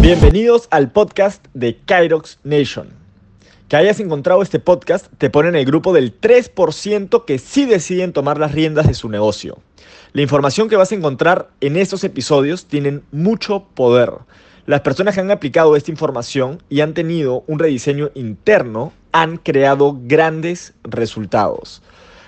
[0.00, 2.88] Bienvenidos al podcast de Kyrox Nation.
[3.68, 8.12] Que hayas encontrado este podcast te pone en el grupo del 3% que sí deciden
[8.12, 9.58] tomar las riendas de su negocio.
[10.12, 14.10] La información que vas a encontrar en estos episodios tienen mucho poder.
[14.66, 19.98] Las personas que han aplicado esta información y han tenido un rediseño interno han creado
[20.02, 21.82] grandes resultados.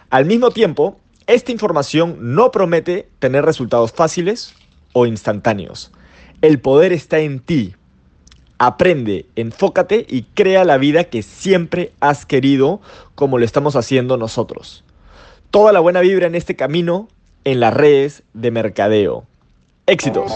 [0.08, 4.54] Al mismo tiempo, esta información no promete tener resultados fáciles
[4.94, 5.92] o instantáneos.
[6.40, 7.74] El poder está en ti.
[8.56, 12.80] Aprende, enfócate y crea la vida que siempre has querido
[13.14, 14.82] como lo estamos haciendo nosotros.
[15.50, 17.08] Toda la buena vibra en este camino
[17.44, 19.26] en las redes de mercadeo.
[19.86, 20.32] Éxitos.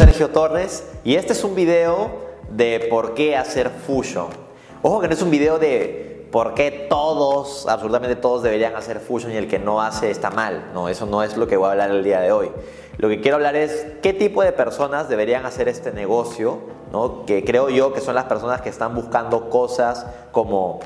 [0.00, 2.10] Sergio Torres y este es un video
[2.52, 4.28] de por qué hacer Fusion.
[4.80, 9.30] Ojo que no es un video de por qué todos, absolutamente todos deberían hacer Fusion
[9.30, 10.70] y el que no hace está mal.
[10.72, 12.50] No, eso no es lo que voy a hablar el día de hoy.
[12.96, 16.60] Lo que quiero hablar es qué tipo de personas deberían hacer este negocio,
[16.92, 17.26] ¿no?
[17.26, 20.80] que creo yo que son las personas que están buscando cosas como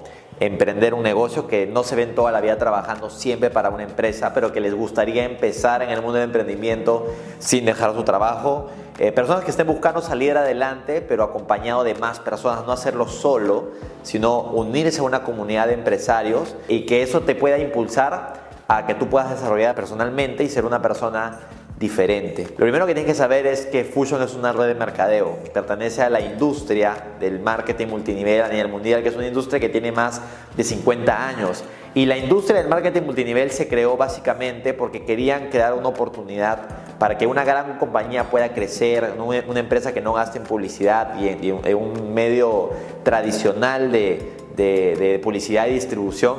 [0.47, 4.33] emprender un negocio, que no se ven toda la vida trabajando siempre para una empresa,
[4.35, 7.07] pero que les gustaría empezar en el mundo del emprendimiento
[7.39, 8.69] sin dejar su trabajo.
[8.99, 13.71] Eh, personas que estén buscando salir adelante, pero acompañado de más personas, no hacerlo solo,
[14.03, 18.35] sino unirse a una comunidad de empresarios y que eso te pueda impulsar
[18.69, 21.41] a que tú puedas desarrollar personalmente y ser una persona
[21.79, 22.47] diferente.
[22.51, 26.03] Lo primero que tienes que saber es que Fusion es una red de mercadeo, pertenece
[26.03, 29.91] a la industria del marketing multinivel a nivel mundial, que es una industria que tiene
[29.91, 30.21] más
[30.57, 31.65] de 50 años.
[31.95, 36.59] Y la industria del marketing multinivel se creó básicamente porque querían crear una oportunidad
[36.99, 41.29] para que una gran compañía pueda crecer, una empresa que no gaste en publicidad y
[41.29, 42.71] en, un medio
[43.05, 46.37] tradicional de, de publicidad y distribución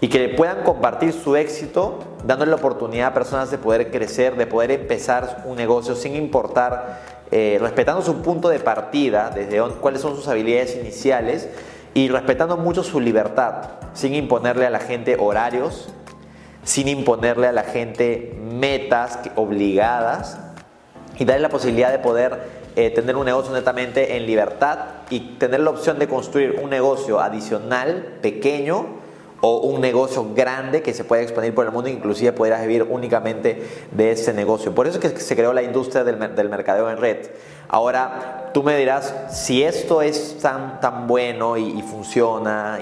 [0.00, 4.46] y que puedan compartir su éxito, dándole la oportunidad a personas de poder crecer, de
[4.46, 10.14] poder empezar un negocio sin importar, eh, respetando su punto de partida, desde cuáles son
[10.16, 11.48] sus habilidades iniciales
[11.94, 15.88] y respetando mucho su libertad, sin imponerle a la gente horarios,
[16.62, 20.38] sin imponerle a la gente metas obligadas
[21.18, 25.60] y darle la posibilidad de poder eh, tener un negocio netamente en libertad y tener
[25.60, 28.95] la opción de construir un negocio adicional, pequeño,
[29.60, 34.12] un negocio grande que se puede expandir por el mundo, inclusive podrías vivir únicamente de
[34.12, 34.74] ese negocio.
[34.74, 37.28] Por eso es que se creó la industria del, del mercadeo en red.
[37.68, 42.78] Ahora, tú me dirás, si esto es tan, tan bueno y, funciona,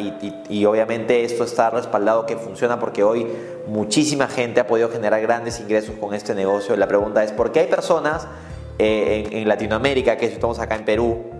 [0.48, 3.26] y, obviamente esto está respaldado que funciona porque hoy
[3.66, 7.60] muchísima gente ha podido generar grandes ingresos con este negocio, la pregunta es, ¿por qué
[7.60, 8.26] hay personas
[8.78, 11.33] eh, en, en Latinoamérica, que estamos acá en Perú,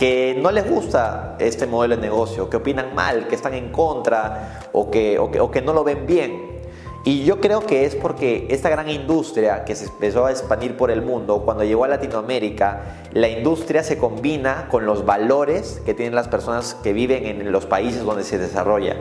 [0.00, 4.70] que no les gusta este modelo de negocio, que opinan mal, que están en contra
[4.72, 6.58] o que, o que, no lo ven bien.
[7.04, 10.90] Y yo creo que es porque esta gran industria que se empezó a expandir por
[10.90, 16.14] el mundo, cuando llegó a Latinoamérica, la industria se combina con los valores que tienen
[16.14, 18.96] las personas que viven en los países donde se desarrolla.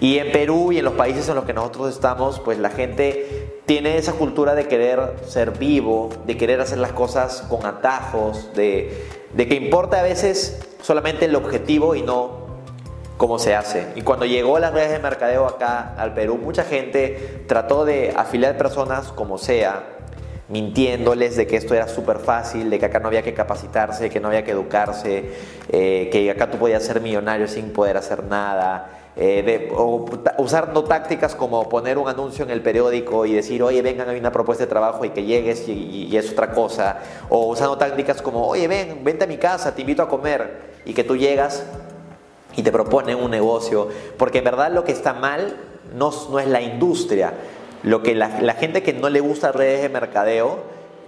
[0.00, 3.60] Y en Perú y en los países en los que nosotros estamos, pues la gente
[3.66, 9.19] tiene esa cultura de querer ser vivo, de querer hacer las cosas con atajos, de
[9.32, 12.40] de que importa a veces solamente el objetivo y no
[13.16, 13.86] cómo se hace.
[13.96, 18.56] Y cuando llegó las redes de mercadeo acá al Perú, mucha gente trató de afiliar
[18.56, 19.84] personas como sea,
[20.50, 24.20] mintiéndoles de que esto era súper fácil, de que acá no había que capacitarse, que
[24.20, 25.30] no había que educarse,
[25.70, 28.96] eh, que acá tú podías ser millonario sin poder hacer nada.
[29.16, 29.70] Eh,
[30.38, 34.32] usando tácticas como poner un anuncio en el periódico y decir, oye, vengan, hay una
[34.32, 36.98] propuesta de trabajo y que llegues y, es otra cosa.
[37.28, 40.94] O usando tácticas como, oye, ven, vente a mi casa, te invito a comer y
[40.94, 41.64] que tú llegas
[42.56, 43.88] y te proponen un negocio.
[44.16, 45.56] Porque en verdad lo que está mal
[45.94, 47.34] no, no es la industria.
[47.82, 50.58] Lo que la, gente que no le gusta redes de mercadeo,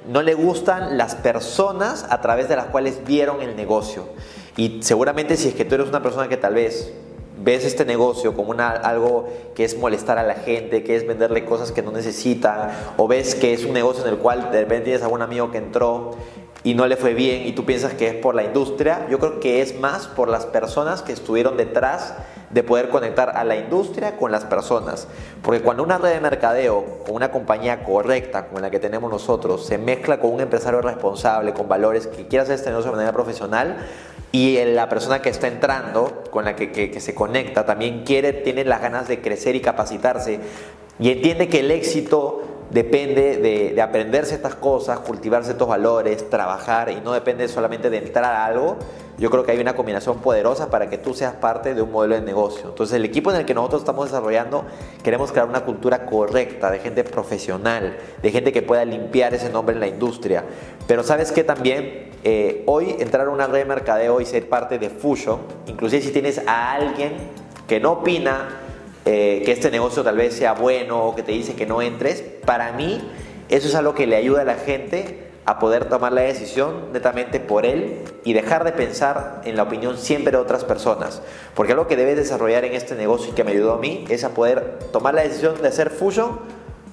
[0.09, 4.07] no le gustan las personas a través de las cuales vieron el negocio.
[4.57, 6.93] Y seguramente si es que tú eres una persona que tal vez
[7.43, 11.45] ves este negocio como una, algo que es molestar a la gente, que es venderle
[11.45, 14.85] cosas que no necesitan, o ves que es un negocio en el cual de repente
[14.85, 16.13] tienes algún amigo que entró
[16.65, 19.41] y no le fue bien y tú piensas que es por la industria, yo creo
[19.41, 22.15] que es más por las personas que estuvieron detrás
[22.51, 25.09] de poder conectar a la industria con las personas.
[25.43, 29.67] Porque cuando una red de mercadeo con una compañía correcta como la que tenemos nosotros
[29.67, 33.13] se mezcla con un empresario responsable, con valores que quiere hacer este negocio de manera
[33.13, 33.79] profesional,
[34.31, 38.81] y la persona que está entrando, con la que, se conecta, también quiere, tiene las
[38.81, 40.41] ganas de crecer y capacitarse
[40.99, 46.91] y entiende que el éxito depende de, de aprender ciertas cosas, cultivar ciertos valores, trabajar
[46.91, 48.79] y no depende solamente de entrar a algo,
[49.19, 52.15] yo creo que hay una combinación poderosa para que tú seas parte de un modelo
[52.15, 52.71] de negocio.
[52.71, 54.65] Entonces el equipo en el que nosotros estamos desarrollando,
[55.03, 59.75] queremos crear una cultura correcta, de gente profesional, de gente que pueda limpiar ese nombre
[59.75, 60.45] en la industria.
[60.87, 64.79] Pero sabes que también eh, hoy entrar a una red de mercadeo y ser parte
[64.79, 67.13] de Fusion, inclusive si tienes a alguien
[67.69, 68.49] que no opina
[69.05, 72.23] eh, que este negocio tal vez sea bueno o que te dice que no entres,
[72.45, 73.01] para mí
[73.49, 77.41] eso es algo que le ayuda a la gente a poder tomar la decisión netamente
[77.41, 81.21] por él y dejar de pensar en la opinión siempre de otras personas.
[81.55, 84.23] Porque algo que debes desarrollar en este negocio y que me ayudó a mí es
[84.23, 86.39] a poder tomar la decisión de hacer fusion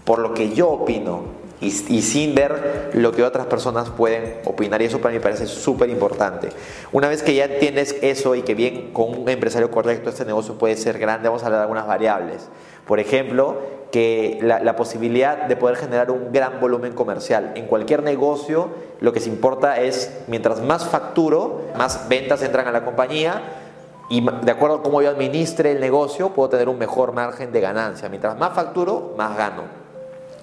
[0.04, 4.82] por lo que yo opino y, sin ver lo que otras personas pueden opinar.
[4.82, 6.50] Y eso para mí parece súper importante.
[6.92, 10.58] Una vez que ya entiendes eso y que bien con un empresario correcto este negocio
[10.58, 12.48] puede ser grande, vamos a hablar de algunas variables.
[12.88, 13.58] Por ejemplo,
[13.92, 17.54] que la, la, posibilidad de poder generar un gran volumen comercial.
[17.56, 18.70] En cualquier negocio
[19.02, 23.42] lo que se importa es, mientras más facturo, más ventas entran a la compañía
[24.10, 27.62] y de acuerdo a cómo yo administre el negocio, puedo tener un mejor margen de
[27.62, 28.10] ganancia.
[28.10, 29.79] Mientras más facturo, más gano.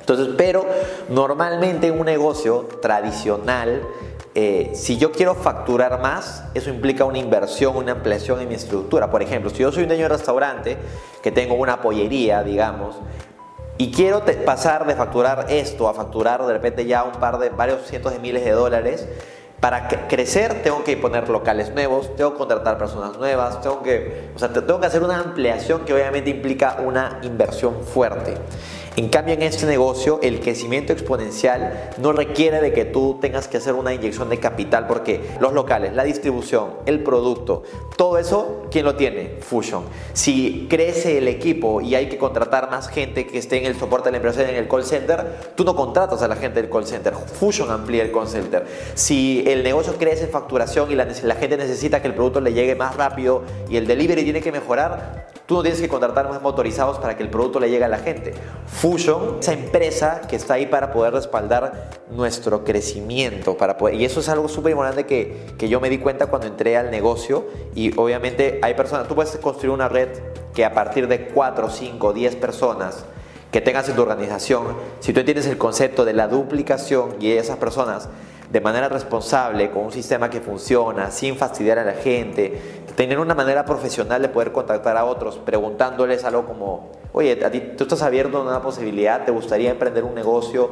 [0.08, 0.64] Entonces, pero
[1.08, 3.82] normalmente en un negocio tradicional,
[4.37, 9.11] eh, si yo quiero facturar más, eso implica una inversión, una ampliación en mi estructura.
[9.11, 10.76] Por ejemplo, si yo soy un dueño de restaurante,
[11.25, 12.94] que tengo una pollería, digamos,
[13.79, 17.85] y quiero pasar de facturar esto a facturar de repente ya un par de varios
[17.88, 19.08] cientos de miles de dólares,
[19.61, 24.38] para crecer tengo que poner locales nuevos, tengo que contratar personas nuevas, tengo que, o
[24.38, 28.35] sea, tengo que hacer una ampliación que obviamente implica una inversión fuerte.
[28.97, 33.58] En cambio, en este negocio, el crecimiento exponencial no requiere de que tú tengas que
[33.58, 37.62] hacer una inyección de capital porque los locales, la distribución, el producto,
[37.99, 39.37] todo eso, ¿quién lo tiene?
[39.41, 39.85] Fusion.
[40.14, 44.06] Si crece el equipo y hay que contratar más gente que esté en el soporte
[44.06, 46.87] de la empresa en el call center, tú no contratas a la gente del call
[46.87, 47.12] center.
[47.12, 48.67] Fusion amplía el call center.
[48.94, 52.75] Si el negocio crece en facturación y la, gente necesita que el producto le llegue
[52.75, 56.98] más rápido y el delivery tiene que mejorar, Tú no tienes que contratar más motorizados
[56.98, 58.34] para que el producto le llegue a la gente.
[58.66, 63.56] Fusion, esa empresa que está ahí para poder respaldar nuestro crecimiento.
[63.56, 66.48] Para poder, y eso es algo súper importante que, que yo me di cuenta cuando
[66.48, 67.46] entré al negocio.
[67.76, 70.08] Y obviamente hay personas, tú puedes construir una red
[70.52, 73.04] que a partir de 4, 5, 10 personas
[73.52, 77.58] que tengas en tu organización, si tú entiendes el concepto de la duplicación y esas
[77.58, 78.08] personas
[78.56, 82.58] de manera responsable, con un sistema que funciona, sin fastidiar a la gente,
[82.94, 87.61] tener una manera profesional de poder contactar a otros, preguntándoles algo como, oye, a ti,
[87.76, 90.70] tú estás abierto a una posibilidad, ¿te gustaría emprender un negocio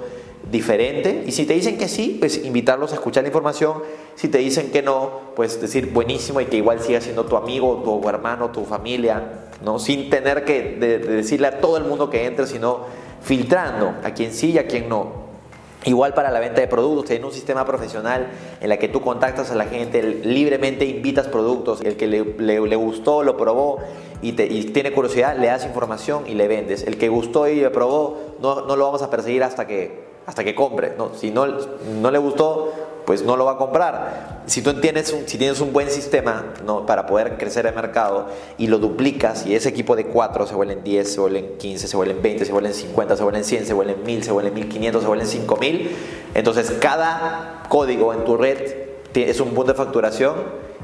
[0.51, 1.25] diferente?
[1.27, 3.83] Y si te dicen que sí, pues invitarlos a escuchar la información.
[4.15, 7.83] Si te dicen que no, pues decir buenísimo y que igual siga siendo tu amigo,
[7.85, 9.79] tu hermano, tu familia, ¿no?
[9.79, 10.77] Sin tener que
[11.07, 12.87] decirle a todo el mundo que entre, sino
[13.21, 15.24] filtrando a quien sí y a quien no.
[15.85, 18.29] Igual para la venta de productos, tiene un sistema profesional
[18.61, 23.23] en la que tú contactas a la gente, libremente invitas productos, el que le, gustó,
[23.23, 23.81] lo probó
[24.23, 26.85] y, tiene curiosidad, le das información y le vendes.
[26.85, 30.43] El que gustó y le probó, no, no lo vamos a perseguir hasta que, hasta
[30.43, 30.95] que compre.
[30.97, 32.73] No, si no, no le gustó,
[33.07, 34.43] pues no lo va a comprar.
[34.47, 36.45] Si tú entiendes, si tienes un buen sistema
[36.87, 38.29] para poder crecer el mercado
[38.59, 41.97] y lo duplicas y ese equipo de 4 se vuelven 10, se vuelven 15, se
[41.97, 45.09] vuelven 20, se vuelven 50, se vuelven 100, se vuelven 1000, se vuelven 1500, se
[45.09, 45.97] vuelven 5000,
[46.35, 50.35] entonces cada código en tu red es un punto de facturación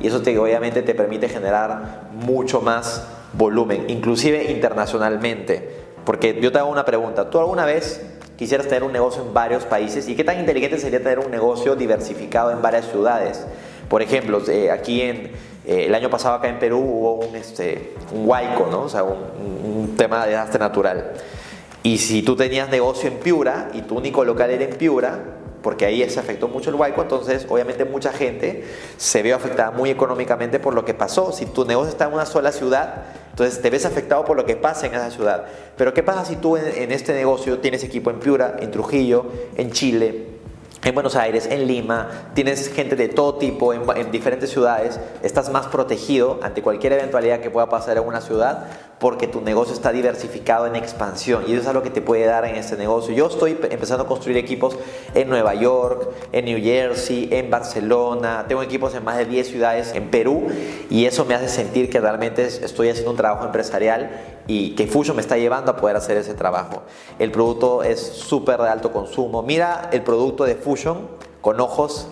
[0.01, 5.81] y eso te, obviamente te permite generar mucho más volumen, inclusive internacionalmente.
[6.05, 8.01] Porque yo te hago una pregunta, ¿tú alguna vez
[8.41, 11.77] quisieras tener un negocio en varios países y qué tan inteligente sería tener un negocio
[11.77, 13.45] diversificado en varias ciudades.
[13.87, 15.27] Por ejemplo, eh, aquí en,
[15.67, 18.85] eh, el año pasado acá en Perú hubo un, este, un huaico, ¿no?
[18.85, 21.13] o sea, un, un tema de desastre natural.
[21.83, 25.19] Y si tú tenías negocio en Piura y tu único local era en Piura,
[25.63, 28.65] porque ahí se afectó mucho el huaico, entonces obviamente mucha gente
[28.97, 31.31] se vio afectada muy económicamente por lo que pasó.
[31.33, 34.57] Si tu negocio está en una sola ciudad, entonces te ves afectado por lo que
[34.57, 35.47] pasa en esa ciudad.
[35.77, 39.71] Pero ¿qué pasa si tú en, este negocio tienes equipo en Piura, en Trujillo, en
[39.73, 40.27] Chile,
[40.83, 45.51] en Buenos Aires, en Lima, tienes gente de todo tipo en, en, diferentes ciudades, estás
[45.51, 48.67] más protegido ante cualquier eventualidad que pueda pasar en una ciudad
[49.01, 52.45] porque tu negocio está diversificado en expansión y eso es algo que te puede dar
[52.45, 53.15] en este negocio.
[53.15, 54.77] Yo estoy empezando a construir equipos
[55.15, 59.93] en Nueva York, en New Jersey, en Barcelona, tengo equipos en más de 10 ciudades
[59.95, 60.49] en Perú
[60.91, 64.11] y eso me hace sentir que realmente estoy haciendo un trabajo empresarial
[64.47, 66.83] y que Fusion me está llevando a poder hacer ese trabajo.
[67.19, 69.43] El producto es súper de alto consumo.
[69.43, 71.09] Mira el producto de Fusion
[71.41, 72.09] con ojos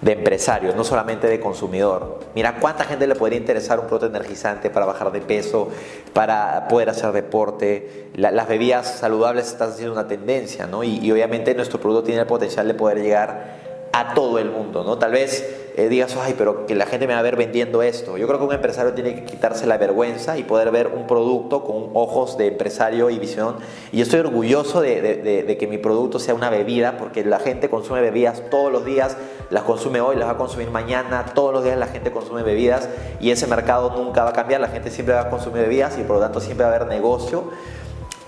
[0.00, 2.20] de empresario, no solamente de consumidor.
[2.34, 5.70] Mira cuánta gente le podría interesar un producto energizante para bajar de peso,
[6.12, 8.10] para poder hacer deporte.
[8.14, 10.84] las bebidas saludables están siendo una tendencia, ¿no?
[10.84, 13.56] Y obviamente nuestro producto tiene el potencial de poder llegar
[13.92, 14.98] a todo el mundo, ¿no?
[14.98, 18.16] Tal vez eh, digas, ay, pero que la gente me va a ver vendiendo esto.
[18.16, 21.64] Yo creo que un empresario tiene que quitarse la vergüenza y poder ver un producto
[21.64, 23.56] con ojos de empresario y visión.
[23.92, 28.00] Y yo estoy orgulloso de, que mi producto sea una bebida, porque la gente consume
[28.00, 29.18] bebidas todos los días,
[29.50, 32.88] las consume hoy, las va a consumir mañana, todos los días la gente consume bebidas
[33.20, 36.04] y ese mercado nunca va a cambiar, la gente siempre va a consumir bebidas y
[36.04, 37.50] por lo tanto siempre va a haber negocio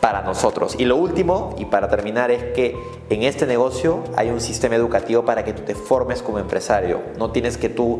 [0.00, 0.76] para nosotros.
[0.78, 2.76] Y lo último, y para terminar, es que
[3.10, 7.00] en este negocio hay un sistema educativo para que tú te formes como empresario.
[7.18, 7.98] No tienes que tú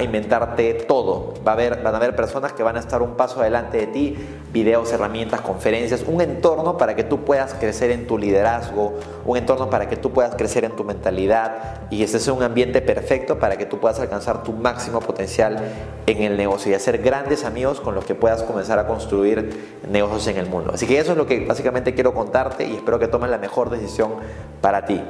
[0.00, 1.34] inventarte todo.
[1.46, 3.86] Va a haber, van a haber personas que van a estar un paso adelante de
[3.88, 4.16] ti,
[4.52, 9.70] videos, herramientas, conferencias, un entorno para que tú puedas crecer en tu liderazgo, un entorno
[9.70, 13.56] para que tú puedas crecer en tu mentalidad y ese es un ambiente perfecto para
[13.56, 15.58] que tú puedas alcanzar tu máximo potencial
[16.06, 20.26] en el negocio y hacer grandes amigos con los que puedas comenzar a construir negocios
[20.28, 20.72] en el mundo.
[20.74, 23.70] Así que eso es lo que básicamente quiero contarte y espero que tomes la mejor
[23.70, 24.12] decisión
[24.60, 25.00] para ti.